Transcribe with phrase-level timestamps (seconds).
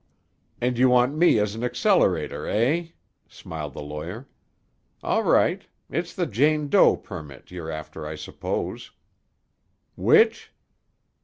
[0.59, 2.87] "And you want me as an accelerator, eh?"
[3.29, 4.27] smiled the lawyer.
[5.03, 5.61] "All right.
[5.91, 8.89] It's the Jane Doe permit you're after, I suppose."
[9.95, 10.51] "Which?"